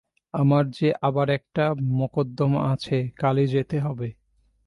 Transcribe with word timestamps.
আমার 0.33 0.63
যে 0.69 0.87
আবার 1.01 1.27
একটা 1.29 1.65
মকদ্দমা 1.91 2.61
আছে, 2.73 2.97
কালই 3.15 3.47
যেতে 3.47 3.77
হবে। 3.79 4.07